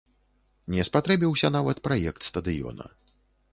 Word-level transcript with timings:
Не 0.75 0.85
спатрэбіўся 0.87 1.47
нават 1.57 1.83
праект 1.89 2.21
стадыёна. 2.31 2.85